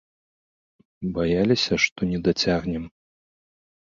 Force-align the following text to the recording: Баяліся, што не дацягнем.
Баяліся, 1.17 1.73
што 1.85 1.99
не 2.15 2.19
дацягнем. 2.29 2.83